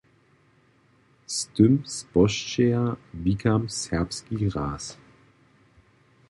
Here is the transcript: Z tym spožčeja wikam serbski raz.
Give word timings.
Z 1.27 1.47
tym 1.55 1.83
spožčeja 1.85 2.95
wikam 3.13 3.69
serbski 3.69 4.49
raz. 4.49 4.97